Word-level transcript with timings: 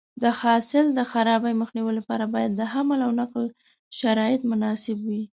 د 0.23 0.23
حاصل 0.39 0.85
د 0.97 0.99
خرابي 1.11 1.53
مخنیوي 1.61 1.93
لپاره 1.99 2.25
باید 2.33 2.51
د 2.55 2.61
حمل 2.73 2.99
او 3.07 3.11
نقل 3.21 3.43
شرایط 3.99 4.41
مناسب 4.51 4.97
وي. 5.09 5.23